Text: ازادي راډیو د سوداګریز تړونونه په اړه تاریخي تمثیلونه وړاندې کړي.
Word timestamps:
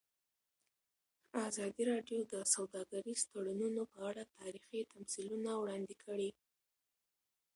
ازادي 1.47 1.83
راډیو 1.91 2.19
د 2.33 2.35
سوداګریز 2.53 3.19
تړونونه 3.31 3.81
په 3.91 3.99
اړه 4.09 4.23
تاریخي 4.37 4.79
تمثیلونه 4.93 5.49
وړاندې 5.57 5.95
کړي. 6.03 6.29